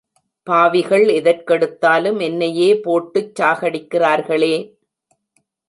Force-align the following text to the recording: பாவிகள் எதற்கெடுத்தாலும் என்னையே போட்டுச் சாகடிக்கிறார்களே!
பாவிகள் 0.47 1.05
எதற்கெடுத்தாலும் 1.11 2.19
என்னையே 2.21 2.75
போட்டுச் 2.79 3.35
சாகடிக்கிறார்களே! 3.35 4.53